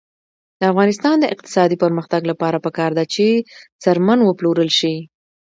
د 0.59 0.61
افغانستان 0.71 1.15
د 1.19 1.25
اقتصادي 1.35 1.77
پرمختګ 1.83 2.21
لپاره 2.31 2.57
پکار 2.65 2.91
ده 2.97 3.03
چې 3.13 3.25
څرمن 3.83 4.19
وپلورل 4.23 4.69
شي. 4.79 4.95